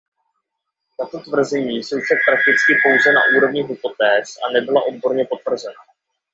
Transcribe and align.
Tato 0.97 1.19
tvrzení 1.21 1.77
jsou 1.77 1.99
však 1.99 2.17
prakticky 2.29 2.73
pouze 2.83 3.13
na 3.13 3.21
úrovni 3.37 3.63
hypotéz 3.63 4.33
a 4.47 4.51
nebyla 4.53 4.83
odborně 4.85 5.25
potvrzena. 5.25 5.79